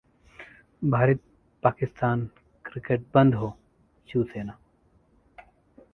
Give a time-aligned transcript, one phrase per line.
[0.81, 2.25] Bharat Pakistan
[2.65, 3.53] cricket बंद हो:
[4.07, 4.57] शिवसेना